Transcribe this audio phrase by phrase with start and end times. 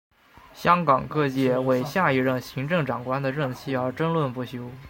[0.51, 4.71] 香港各界为下一任行政长官的任期而争论不休。